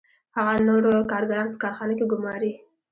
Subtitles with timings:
[0.37, 2.51] هغه نور کارګران په کارخانه کې ګوماري